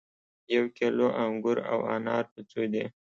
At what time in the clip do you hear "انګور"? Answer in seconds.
1.23-1.57